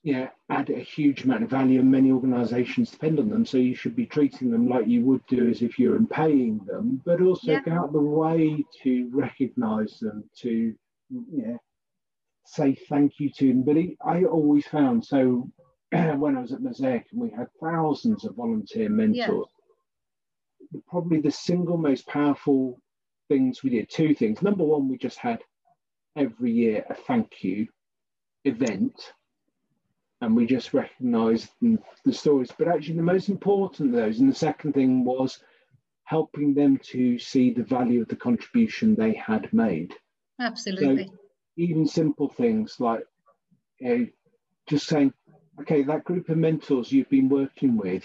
[0.08, 3.44] yeah, add a huge amount of value and many organizations depend on them.
[3.44, 7.02] So you should be treating them like you would do as if you're paying them,
[7.04, 7.61] but also yeah.
[7.61, 10.74] go out the way to recognize them, to
[11.30, 11.56] yeah,
[12.46, 13.62] say thank you to them.
[13.62, 15.50] But it, I always found so
[15.90, 19.46] when I was at Mosaic and we had thousands of volunteer mentors,
[20.70, 20.80] yeah.
[20.88, 22.80] probably the single most powerful
[23.29, 24.43] things we did, two things.
[24.43, 25.41] Number one, we just had
[26.17, 27.69] every year a thank you
[28.45, 29.12] event
[30.21, 32.53] and we just recognised the stories.
[32.57, 35.38] But actually, the most important of those, and the second thing was
[36.05, 39.95] helping them to see the value of the contribution they had made.
[40.41, 41.07] Absolutely.
[41.07, 41.12] So
[41.57, 43.05] even simple things like
[43.79, 44.07] you know,
[44.67, 45.12] just saying,
[45.61, 48.05] okay, that group of mentors you've been working with,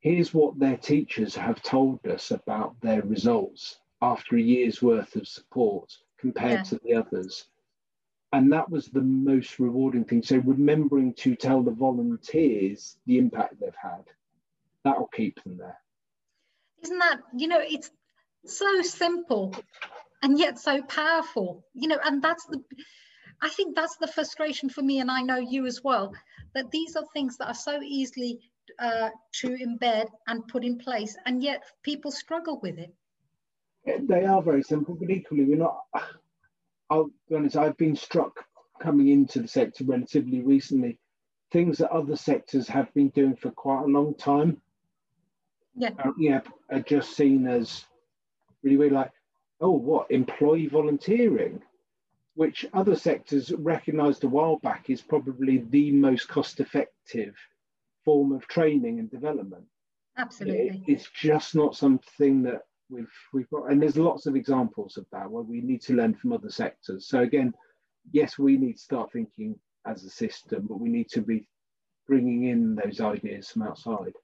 [0.00, 5.26] here's what their teachers have told us about their results after a year's worth of
[5.26, 6.62] support compared yeah.
[6.62, 7.46] to the others
[8.32, 10.22] and that was the most rewarding thing.
[10.22, 14.04] So remembering to tell the volunteers the impact they've had,
[14.84, 15.78] that will keep them there.
[16.82, 17.90] Isn't that, you know, it's
[18.44, 19.54] so simple
[20.22, 22.62] and yet so powerful, you know, and that's the,
[23.40, 26.12] I think that's the frustration for me, and I know you as well,
[26.54, 28.40] that these are things that are so easily
[28.78, 32.92] uh, to embed and put in place, and yet people struggle with it.
[34.02, 35.80] They are very simple, but equally, we're not
[36.90, 38.44] I'll be honest, I've been struck
[38.80, 40.98] coming into the sector relatively recently,
[41.52, 44.60] things that other sectors have been doing for quite a long time.
[45.74, 45.90] Yeah.
[45.98, 47.84] Uh, yeah, are just seen as
[48.62, 49.12] really, really like,
[49.60, 51.62] oh, what, employee volunteering,
[52.34, 57.34] which other sectors recognized a while back is probably the most cost effective
[58.04, 59.64] form of training and development.
[60.16, 60.82] Absolutely.
[60.86, 65.06] It, it's just not something that we've we've got and there's lots of examples of
[65.12, 67.08] that where we need to learn from other sectors.
[67.08, 67.52] So again
[68.12, 71.46] yes we need to start thinking as a system but we need to be
[72.06, 74.14] bringing in those ideas from outside.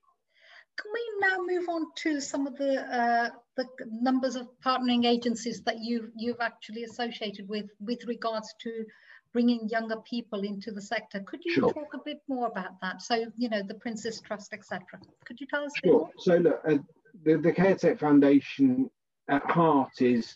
[0.77, 5.63] Can we now move on to some of the uh, the numbers of partnering agencies
[5.63, 8.85] that you you've actually associated with with regards to
[9.33, 11.21] bringing younger people into the sector?
[11.21, 11.73] Could you sure.
[11.73, 13.03] talk a bit more about that?
[13.03, 16.11] So you know the Prince's Trust etc could you tell us sure.
[16.19, 16.79] so look uh,
[17.23, 18.91] the, the CareTech Foundation
[19.29, 20.35] at heart is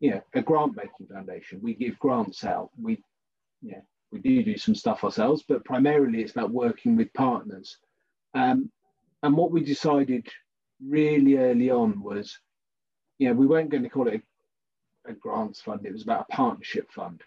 [0.00, 1.60] you know, a grant making foundation.
[1.62, 2.70] We give grants out.
[2.80, 3.02] We,
[3.62, 3.80] yeah,
[4.12, 7.78] we do do some stuff ourselves, but primarily it's about working with partners.
[8.34, 8.70] Um,
[9.22, 10.28] and what we decided
[10.84, 12.38] really early on was,
[13.18, 14.22] you know, we weren't going to call it
[15.06, 15.86] a, a grants fund.
[15.86, 17.22] It was about a partnership fund.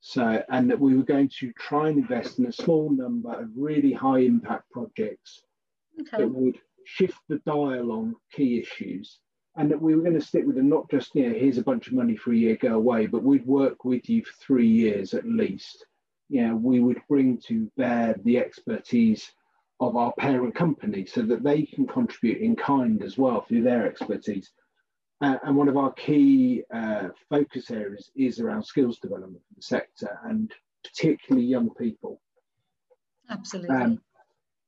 [0.00, 3.50] So, and that we were going to try and invest in a small number of
[3.54, 5.42] really high impact projects
[6.00, 6.22] okay.
[6.22, 6.58] that would
[6.90, 9.20] shift the dial on key issues
[9.56, 11.62] and that we were going to stick with them, not just, you know, here's a
[11.62, 14.68] bunch of money for a year, go away, but we'd work with you for three
[14.68, 15.84] years at least.
[16.28, 19.30] You know, we would bring to bear the expertise
[19.80, 23.86] of our parent company so that they can contribute in kind as well through their
[23.86, 24.50] expertise.
[25.20, 29.62] Uh, and one of our key uh, focus areas is around skills development for the
[29.62, 30.52] sector and
[30.84, 32.20] particularly young people.
[33.28, 33.76] Absolutely.
[33.76, 34.00] Um,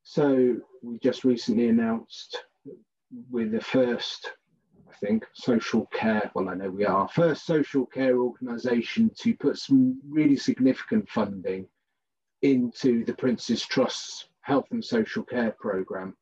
[0.03, 2.45] so we just recently announced
[3.31, 4.33] we're the first,
[4.91, 9.59] I think, social care, well, I know we are, first social care organisation to put
[9.59, 11.67] some really significant funding
[12.43, 16.17] into the Prince's Trust's health and social care programme.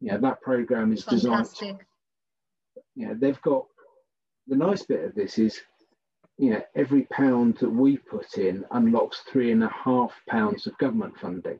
[0.00, 1.58] Yeah, that programme is Fantastic.
[1.58, 1.78] designed.
[2.94, 3.66] Yeah, they've got
[4.46, 5.60] the nice bit of this is,
[6.38, 10.78] you know, every pound that we put in unlocks three and a half pounds of
[10.78, 11.58] government funding.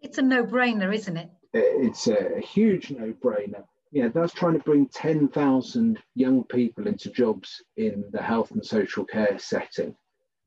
[0.00, 1.30] It's a no-brainer, isn't it?
[1.52, 3.64] It's a huge no-brainer.
[3.90, 9.04] Yeah, that's trying to bring 10,000 young people into jobs in the health and social
[9.04, 9.96] care setting.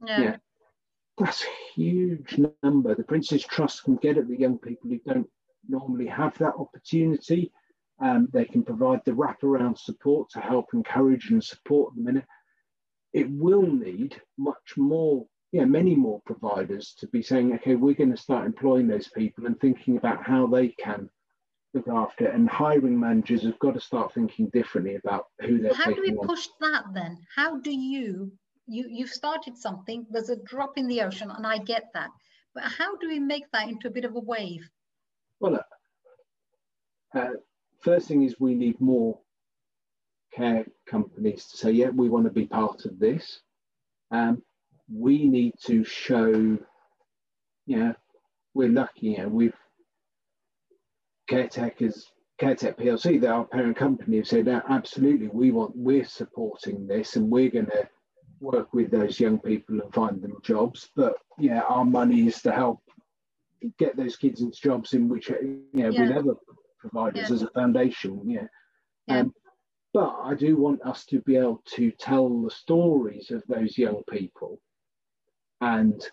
[0.06, 0.22] Yeah.
[0.22, 0.36] yeah.
[1.18, 2.96] That's a huge number.
[2.96, 5.30] The Prince's Trust can get at the young people who don't
[5.68, 7.52] normally have that opportunity.
[8.00, 12.26] Um, they can provide the wraparound support to help encourage and support them in it.
[13.14, 18.12] It will need much more yeah, many more providers to be saying, okay, we're going
[18.12, 21.10] to start employing those people and thinking about how they can
[21.74, 22.36] look after it.
[22.36, 25.74] And hiring managers have got to start thinking differently about who they're.
[25.74, 26.26] How do we on.
[26.26, 27.18] push that then?
[27.36, 28.32] How do you
[28.68, 30.06] you you've started something?
[30.10, 32.12] There's a drop in the ocean, and I get that.
[32.54, 34.70] But how do we make that into a bit of a wave?
[35.40, 35.60] Well,
[37.14, 37.28] uh,
[37.82, 39.20] first thing is we need more
[40.34, 43.42] care companies to say, yeah, we want to be part of this.
[44.12, 44.44] Um,
[44.94, 46.58] we need to show,
[47.66, 47.94] yeah,
[48.54, 49.56] we're lucky, you know, we've,
[51.30, 52.08] CareTech is,
[52.42, 57.50] CareTech PLC, our parent company, have said, absolutely, we want, we're supporting this and we're
[57.50, 57.88] going to
[58.42, 60.90] work with those young people and find them jobs.
[60.96, 62.82] But yeah, our money is to help
[63.78, 66.02] get those kids into jobs in which you know yeah.
[66.02, 66.34] with other
[66.80, 67.36] providers yeah.
[67.36, 68.30] as a foundation.
[68.30, 68.48] Yeah.
[69.08, 69.20] yeah.
[69.20, 69.34] Um,
[69.94, 74.02] but I do want us to be able to tell the stories of those young
[74.10, 74.60] people
[75.62, 76.04] and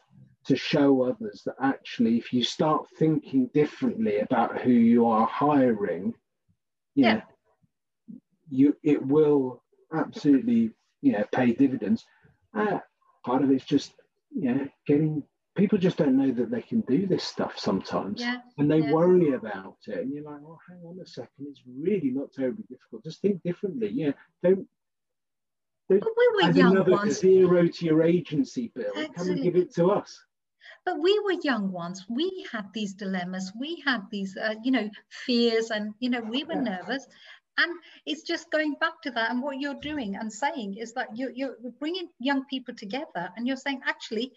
[0.44, 6.14] to show others that actually, if you start thinking differently about who you are hiring,
[6.94, 7.22] yeah,
[8.48, 10.70] you it will absolutely
[11.02, 12.04] you know pay dividends.
[12.54, 12.78] Uh,
[13.24, 13.92] part of it's just
[14.30, 15.22] you know getting
[15.56, 18.92] people just don't know that they can do this stuff sometimes yeah, and they yeah.
[18.92, 22.64] worry about it and you're like well hang on a second it's really not terribly
[22.70, 24.66] difficult just think differently yeah don't
[25.88, 27.18] but we were young another ones.
[27.18, 29.42] zero to your agency bill come and Absolutely.
[29.42, 30.20] give it to us.
[30.84, 33.52] But we were young ones we had these dilemmas.
[33.58, 36.78] We had these uh, you know fears and you know we were Yeah.
[36.78, 37.06] nervous.
[37.58, 37.72] And
[38.06, 41.32] it's just going back to that and what you're doing and saying is that you're,
[41.32, 44.32] you're bringing young people together and you're saying actually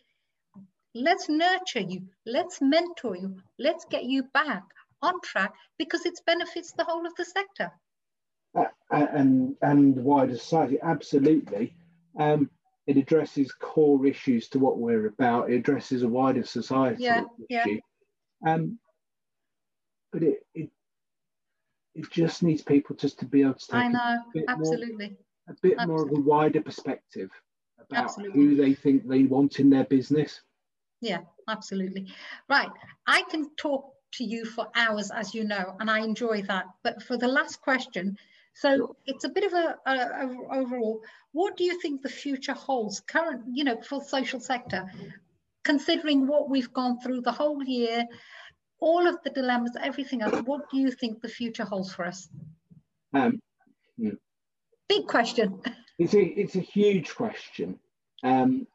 [0.95, 2.01] let's nurture you.
[2.25, 3.37] Let's mentor you.
[3.59, 4.63] Let's get you back
[5.03, 7.71] on track because it benefits the whole of the sector
[8.91, 11.73] and and wider society absolutely
[12.19, 12.49] um,
[12.87, 17.65] it addresses core issues to what we're about it addresses a wider society Yeah, yeah.
[18.45, 18.77] um,
[20.11, 20.69] but it, it
[21.95, 24.55] it just needs people just to be able to take i a know bit more-
[24.57, 27.29] absolutely a bit more of a wider perspective
[27.79, 28.39] about Absolutely.
[28.41, 30.41] who they think they want in their business
[31.01, 32.13] Yeah, absolutely.
[32.47, 32.69] Right.
[33.07, 36.65] I can talk to you for hours, as you know, and I enjoy that.
[36.83, 38.17] But for the last question,
[38.53, 41.01] so it's a bit of a, a, a overall.
[41.31, 44.91] What do you think the future holds, current, you know, for the social sector,
[45.63, 48.05] considering what we've gone through the whole year,
[48.79, 50.41] all of the dilemmas, everything else?
[50.45, 52.29] What do you think the future holds for us?
[53.13, 53.39] um,
[54.89, 55.61] Big question.
[55.97, 57.79] It's a it's a huge question.
[58.23, 58.67] Um,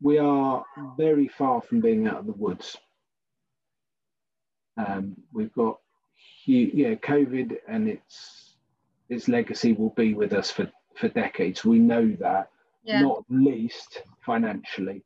[0.00, 0.64] we are
[0.96, 2.76] very far from being out of the woods.
[4.76, 5.78] Um, we've got
[6.46, 8.47] hu- yeah, COVID and its
[9.08, 11.64] its legacy will be with us for for decades.
[11.64, 12.50] We know that,
[12.82, 13.02] Yeah.
[13.02, 15.04] not least financially.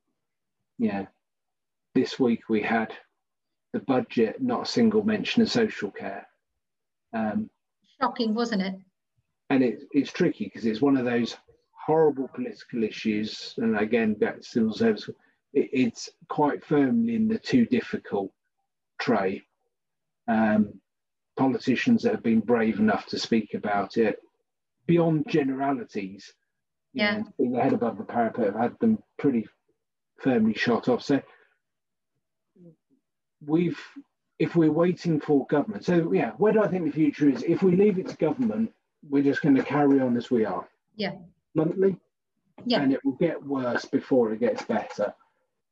[0.78, 1.07] Yeah.
[1.94, 2.96] This week we had
[3.74, 6.26] the budget, not a single mention of social care.
[7.12, 7.50] Um,
[8.00, 8.74] Shocking, wasn't it?
[9.50, 11.36] and it, it's tricky because it's one of those
[11.72, 13.55] horrible political issues.
[13.59, 15.11] And again, back to civil service,
[15.53, 18.32] it, it's quite firmly in the too difficult
[18.98, 19.42] tray.
[20.26, 20.80] Um,
[21.36, 24.18] politicians that have been brave enough to speak about it
[24.86, 26.32] beyond generalities,
[26.92, 27.18] Yeah.
[27.18, 29.46] know, being the head above the parapet, have had them pretty
[30.18, 31.02] firmly shot off.
[31.02, 31.22] So
[33.44, 33.80] we've,
[34.38, 37.42] if we're waiting for government, so yeah, where do I think the future is?
[37.42, 38.72] If we leave it to government,
[39.08, 40.68] we're just going to carry on as we are.
[40.96, 41.14] Yeah.
[41.54, 41.96] Bluntly.
[42.64, 42.82] Yeah.
[42.82, 45.14] And it will get worse before it gets better.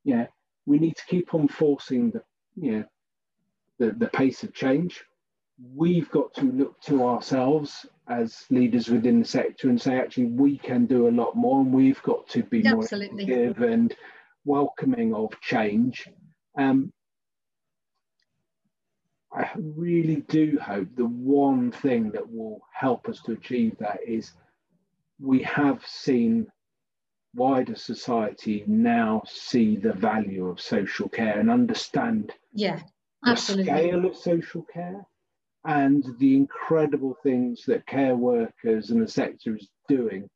[0.04, 0.26] Yeah.
[0.66, 2.22] We need to keep on forcing the,
[2.56, 2.84] you know,
[3.78, 5.04] the, the pace of change.
[5.74, 10.56] We've got to look to ourselves as leaders within the sector and say, actually, we
[10.58, 13.24] can do a lot more and we've got to be more Absolutely.
[13.24, 13.94] active and
[14.44, 16.08] welcoming of change.
[16.56, 16.92] Um,
[19.32, 24.32] I really do hope the one thing that will help us to achieve that is
[25.20, 26.50] we have seen
[27.34, 32.80] wider society now see the value of social care and understand Yeah.
[33.24, 33.72] absolutely.
[33.72, 35.06] the scale of social care
[35.64, 40.28] and the incredible things that care workers and the sector is doing.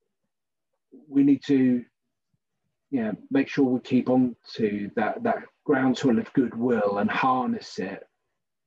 [1.09, 1.85] We need to
[2.91, 8.05] yeah, make sure we keep on to that, that groundswell of goodwill and harness it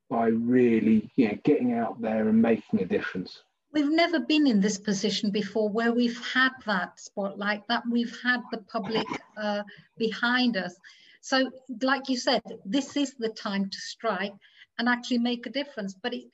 [0.10, 3.42] by really you know, getting out there and making a difference.
[3.72, 8.42] We've never been in this position before where we've had that spotlight, that we've had
[8.52, 9.64] the public uh,
[9.98, 10.76] behind us.
[11.22, 11.52] So,
[11.82, 14.34] like you said, this is the time to strike
[14.78, 15.94] and actually make a difference.
[15.94, 16.26] But it,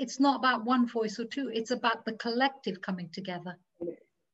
[0.00, 3.56] it's not about one voice or two, it's about the collective coming together.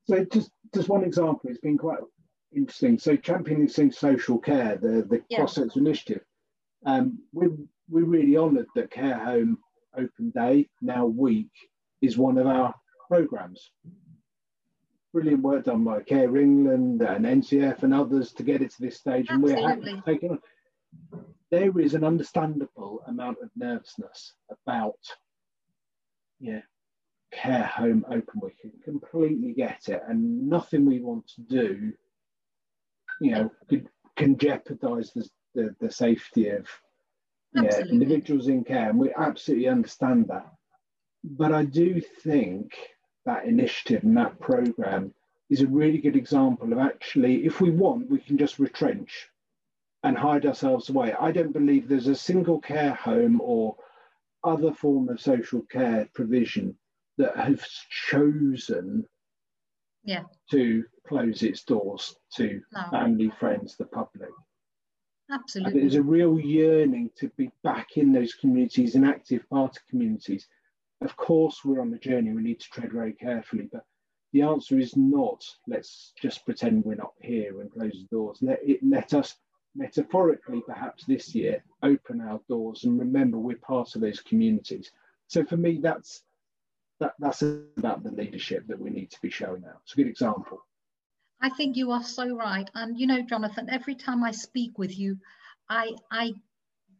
[0.08, 1.98] So just just one example, it's been quite
[2.54, 2.98] interesting.
[2.98, 5.38] So championing social care, the, the Yeah.
[5.38, 6.22] cross-sector initiative,
[6.86, 7.48] um, we
[7.88, 9.58] we're really honoured that Care Home
[9.96, 11.50] Open Day, now week,
[12.00, 12.72] is one of our
[13.08, 13.70] programmes.
[15.12, 18.96] Brilliant work done by Care England and NCF and others to get it to this
[18.96, 20.40] stage, and we're happy to take it on.
[21.50, 24.98] There is an understandable amount of nervousness about,
[26.40, 26.60] yeah,
[27.32, 28.58] care home open week.
[28.64, 31.92] I completely get it, and nothing we want to do,
[33.20, 36.66] you know, could, can jeopardise the, the the safety of
[37.54, 40.46] yeah, individuals in care, and we absolutely understand that.
[41.24, 42.74] But I do think
[43.24, 45.12] that initiative and that program
[45.50, 49.28] is a really good example of actually, if we want, we can just retrench
[50.02, 51.14] and hide ourselves away.
[51.20, 53.76] I don't believe there's a single care home or
[54.46, 56.76] other form of social care provision
[57.18, 59.04] that has chosen
[60.04, 60.22] yeah.
[60.50, 62.82] to close its doors to no.
[62.90, 64.30] family, friends, the public.
[65.30, 65.72] Absolutely.
[65.72, 69.86] And there's a real yearning to be back in those communities, and active part of
[69.88, 70.46] communities.
[71.00, 73.84] Of course, we're on the journey, we need to tread very carefully, but
[74.32, 78.38] the answer is not let's just pretend we're not here and close the doors.
[78.40, 79.34] Let, it, let us
[79.76, 84.90] metaphorically, perhaps this year, open our doors and remember we're part of those communities.
[85.28, 86.22] So for me, that's
[87.00, 89.80] that, that's about the leadership that we need to be showing out.
[89.84, 90.64] It's a good example.
[91.40, 92.68] I think you are so right.
[92.74, 95.18] And you know, Jonathan, every time I speak with you,
[95.68, 96.32] I I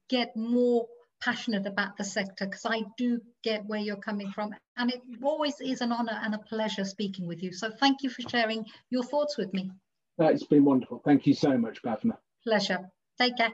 [0.08, 0.86] get more
[1.20, 4.54] passionate about the sector because I do get where you're coming from.
[4.76, 7.52] And it always is an honor and a pleasure speaking with you.
[7.52, 9.70] So thank you for sharing your thoughts with me.
[10.18, 11.00] It's been wonderful.
[11.04, 12.18] Thank you so much, Bhavna.
[12.46, 12.90] Pleasure.
[13.18, 13.52] Take care.